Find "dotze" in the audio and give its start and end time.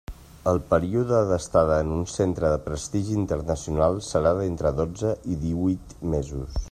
4.81-5.13